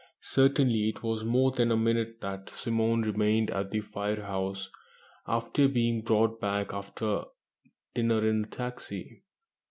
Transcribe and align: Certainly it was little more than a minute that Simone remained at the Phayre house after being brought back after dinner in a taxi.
Certainly 0.23 0.89
it 0.89 1.03
was 1.03 1.19
little 1.21 1.31
more 1.31 1.51
than 1.51 1.71
a 1.71 1.77
minute 1.77 2.21
that 2.21 2.49
Simone 2.49 3.03
remained 3.03 3.51
at 3.51 3.69
the 3.69 3.81
Phayre 3.81 4.23
house 4.25 4.71
after 5.27 5.67
being 5.67 6.01
brought 6.01 6.41
back 6.41 6.73
after 6.73 7.25
dinner 7.93 8.27
in 8.27 8.45
a 8.45 8.47
taxi. 8.47 9.21